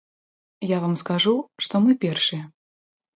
Я 0.67 0.77
вам 0.85 0.95
скажу, 1.01 1.33
што 1.65 1.81
мы 1.83 1.91
першыя. 2.07 2.43